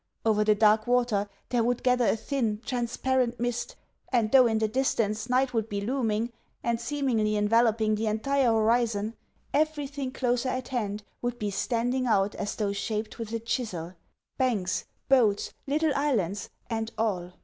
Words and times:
Over 0.25 0.43
the 0.43 0.55
dark 0.55 0.87
water 0.87 1.29
there 1.49 1.63
would 1.63 1.83
gather 1.83 2.07
a 2.07 2.15
thin, 2.15 2.59
transparent 2.65 3.39
mist; 3.39 3.75
and 4.11 4.31
though, 4.31 4.47
in 4.47 4.57
the 4.57 4.67
distance, 4.67 5.29
night 5.29 5.53
would 5.53 5.69
be 5.69 5.79
looming, 5.79 6.31
and 6.63 6.81
seemingly 6.81 7.35
enveloping 7.37 7.93
the 7.93 8.07
entire 8.07 8.47
horizon, 8.47 9.13
everything 9.53 10.09
closer 10.11 10.49
at 10.49 10.69
hand 10.69 11.03
would 11.21 11.37
be 11.37 11.51
standing 11.51 12.07
out 12.07 12.33
as 12.33 12.55
though 12.55 12.73
shaped 12.73 13.19
with 13.19 13.31
a 13.31 13.37
chisel 13.39 13.93
banks, 14.39 14.85
boats, 15.07 15.53
little 15.67 15.91
islands, 15.95 16.49
and 16.67 16.91
all. 16.97 17.33